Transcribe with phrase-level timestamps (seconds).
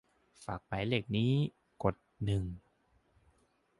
[0.43, 1.31] ฝากหมายเลขนี้
[1.83, 1.95] กด
[2.25, 2.43] หนึ่ง